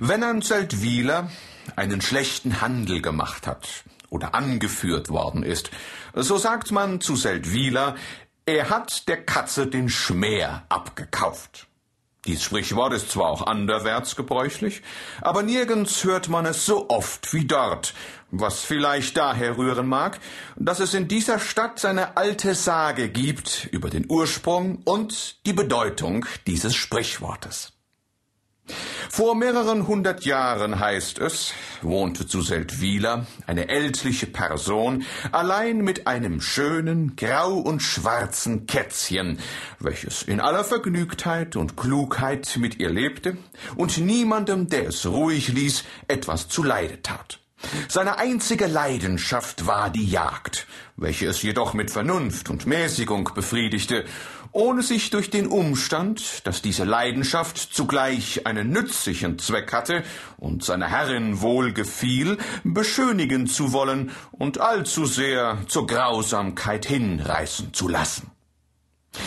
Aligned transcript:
Wenn 0.00 0.24
ein 0.24 0.42
Seldwyler 0.42 1.30
einen 1.76 2.00
schlechten 2.00 2.60
Handel 2.60 3.02
gemacht 3.02 3.46
hat 3.46 3.84
oder 4.10 4.34
angeführt 4.34 5.10
worden 5.10 5.42
ist, 5.42 5.70
so 6.14 6.38
sagt 6.38 6.70
man 6.70 7.00
zu 7.00 7.16
Seldwyler, 7.16 7.96
er 8.46 8.70
hat 8.70 9.08
der 9.08 9.24
Katze 9.24 9.66
den 9.66 9.88
Schmäher 9.88 10.64
abgekauft. 10.68 11.66
Dies 12.24 12.42
Sprichwort 12.44 12.92
ist 12.92 13.10
zwar 13.10 13.30
auch 13.30 13.46
anderwärts 13.46 14.14
gebräuchlich, 14.14 14.82
aber 15.20 15.42
nirgends 15.42 16.04
hört 16.04 16.28
man 16.28 16.46
es 16.46 16.64
so 16.64 16.88
oft 16.88 17.34
wie 17.34 17.46
dort, 17.46 17.94
was 18.30 18.60
vielleicht 18.60 19.16
daher 19.16 19.58
rühren 19.58 19.88
mag, 19.88 20.20
dass 20.54 20.78
es 20.78 20.94
in 20.94 21.08
dieser 21.08 21.40
Stadt 21.40 21.84
eine 21.84 22.16
alte 22.16 22.54
Sage 22.54 23.08
gibt 23.08 23.68
über 23.72 23.90
den 23.90 24.06
Ursprung 24.08 24.82
und 24.84 25.44
die 25.46 25.52
Bedeutung 25.52 26.24
dieses 26.46 26.76
Sprichwortes. 26.76 27.72
Vor 29.14 29.34
mehreren 29.34 29.86
hundert 29.86 30.24
Jahren 30.24 30.80
heißt 30.80 31.18
es, 31.18 31.52
wohnte 31.82 32.26
zu 32.26 32.40
Seldwyla 32.40 33.26
eine 33.46 33.68
ältliche 33.68 34.26
Person 34.26 35.04
allein 35.32 35.82
mit 35.82 36.06
einem 36.06 36.40
schönen 36.40 37.14
grau 37.14 37.58
und 37.58 37.82
schwarzen 37.82 38.66
Kätzchen, 38.66 39.38
welches 39.78 40.22
in 40.22 40.40
aller 40.40 40.64
Vergnügtheit 40.64 41.56
und 41.56 41.76
Klugheit 41.76 42.56
mit 42.56 42.80
ihr 42.80 42.88
lebte 42.88 43.36
und 43.76 43.98
niemandem, 43.98 44.68
der 44.68 44.88
es 44.88 45.04
ruhig 45.04 45.48
ließ, 45.48 45.84
etwas 46.08 46.48
zuleide 46.48 47.02
tat. 47.02 47.41
Seine 47.88 48.18
einzige 48.18 48.66
Leidenschaft 48.66 49.66
war 49.66 49.90
die 49.90 50.06
Jagd, 50.06 50.66
welche 50.96 51.26
es 51.26 51.42
jedoch 51.42 51.74
mit 51.74 51.90
Vernunft 51.90 52.50
und 52.50 52.66
Mäßigung 52.66 53.30
befriedigte, 53.34 54.04
ohne 54.52 54.82
sich 54.82 55.10
durch 55.10 55.30
den 55.30 55.46
Umstand, 55.46 56.46
dass 56.46 56.60
diese 56.60 56.84
Leidenschaft 56.84 57.56
zugleich 57.56 58.46
einen 58.46 58.70
nützlichen 58.70 59.38
Zweck 59.38 59.72
hatte 59.72 60.04
und 60.36 60.62
seiner 60.62 60.88
Herrin 60.88 61.40
wohl 61.40 61.72
gefiel, 61.72 62.36
beschönigen 62.62 63.46
zu 63.46 63.72
wollen 63.72 64.10
und 64.32 64.60
allzu 64.60 65.06
sehr 65.06 65.58
zur 65.68 65.86
Grausamkeit 65.86 66.84
hinreißen 66.84 67.72
zu 67.72 67.88
lassen. 67.88 68.30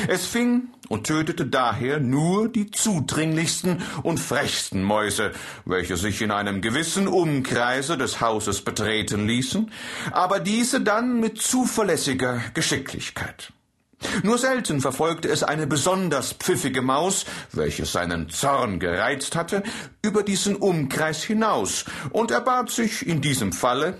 Es 0.07 0.25
fing 0.25 0.69
und 0.89 1.07
tötete 1.07 1.45
daher 1.45 1.99
nur 1.99 2.49
die 2.49 2.71
zudringlichsten 2.71 3.81
und 4.03 4.19
frechsten 4.19 4.83
Mäuse, 4.83 5.31
welche 5.65 5.97
sich 5.97 6.21
in 6.21 6.31
einem 6.31 6.61
gewissen 6.61 7.07
Umkreise 7.07 7.97
des 7.97 8.21
Hauses 8.21 8.61
betreten 8.61 9.27
ließen, 9.27 9.71
aber 10.11 10.39
diese 10.39 10.81
dann 10.81 11.19
mit 11.19 11.41
zuverlässiger 11.41 12.41
Geschicklichkeit. 12.53 13.51
Nur 14.23 14.37
selten 14.37 14.81
verfolgte 14.81 15.29
es 15.29 15.43
eine 15.43 15.67
besonders 15.67 16.33
pfiffige 16.33 16.81
Maus, 16.81 17.25
welche 17.53 17.85
seinen 17.85 18.29
Zorn 18.29 18.79
gereizt 18.79 19.35
hatte, 19.35 19.63
über 20.01 20.21
diesen 20.21 20.55
Umkreis 20.55 21.23
hinaus 21.23 21.85
und 22.11 22.31
erbat 22.31 22.69
sich 22.69 23.07
in 23.07 23.21
diesem 23.21 23.51
Falle 23.53 23.97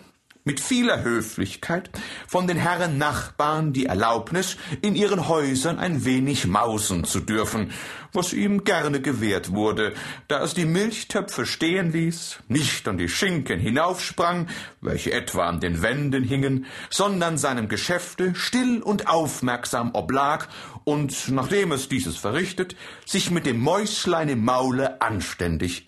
mit 0.48 0.60
vieler 0.60 1.02
Höflichkeit 1.04 1.90
von 2.28 2.46
den 2.46 2.56
Herren 2.56 3.00
Nachbarn 3.00 3.74
die 3.74 3.88
Erlaubnis, 3.88 4.58
in 4.84 4.96
ihren 4.96 5.28
Häusern 5.28 5.80
ein 5.80 6.06
wenig 6.06 6.46
mausen 6.46 7.04
zu 7.04 7.20
dürfen, 7.20 7.72
was 8.14 8.32
ihm 8.32 8.64
gerne 8.64 9.02
gewährt 9.02 9.54
wurde, 9.54 9.94
da 10.28 10.44
es 10.44 10.54
die 10.54 10.66
Milchtöpfe 10.66 11.48
stehen 11.48 11.92
ließ, 11.92 12.38
nicht 12.48 12.88
an 12.88 13.00
die 13.00 13.10
Schinken 13.10 13.60
hinaufsprang, 13.60 14.48
welche 14.82 15.12
etwa 15.12 15.48
an 15.48 15.60
den 15.60 15.82
Wänden 15.82 16.24
hingen, 16.24 16.68
sondern 16.92 17.40
seinem 17.40 17.68
Geschäfte 17.68 18.36
still 18.36 18.84
und 18.84 19.08
aufmerksam 19.08 19.96
oblag 19.96 20.48
und, 20.84 21.30
nachdem 21.30 21.72
es 21.72 21.90
dieses 21.90 22.18
verrichtet, 22.18 22.76
sich 23.04 23.32
mit 23.32 23.48
dem 23.48 23.60
Mäuslein 23.60 24.30
im 24.30 24.46
Maule 24.46 25.02
anständig 25.02 25.84